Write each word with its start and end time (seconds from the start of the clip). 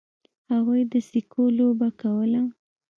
هغوی 0.51 0.81
د 0.91 0.93
سکو 1.09 1.43
لوبه 1.57 1.89
کوله. 2.01 2.41